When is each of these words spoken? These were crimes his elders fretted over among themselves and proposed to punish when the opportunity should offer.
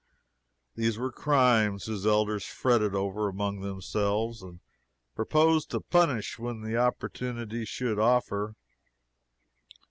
These 0.73 0.97
were 0.97 1.11
crimes 1.11 1.85
his 1.85 2.07
elders 2.07 2.43
fretted 2.43 2.95
over 2.95 3.27
among 3.27 3.59
themselves 3.61 4.41
and 4.41 4.59
proposed 5.13 5.69
to 5.69 5.79
punish 5.79 6.39
when 6.39 6.61
the 6.63 6.75
opportunity 6.75 7.65
should 7.65 7.99
offer. 7.99 8.55